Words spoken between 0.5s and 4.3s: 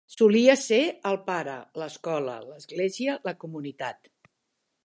ser el pare, l'escola, l'església, la comunitat.